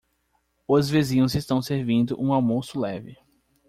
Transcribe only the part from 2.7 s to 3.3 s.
leve.